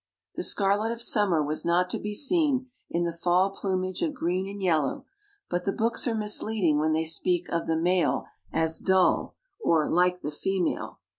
[0.33, 4.49] The scarlet of summer was not to be seen in the fall plumage of green
[4.49, 5.05] and yellow,
[5.47, 10.21] but the books are misleading when they speak of the male as "dull," or "like
[10.21, 11.01] the female."